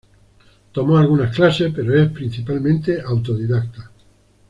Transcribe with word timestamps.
Tomó 0.71 0.97
algunas 0.97 1.35
clases, 1.35 1.71
pero 1.75 1.93
es 1.93 2.09
principalmente 2.09 2.99
autodidacta. 3.01 3.91